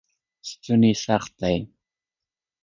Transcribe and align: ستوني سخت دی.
ستوني 0.49 0.91
سخت 1.05 1.29
دی. 1.41 1.57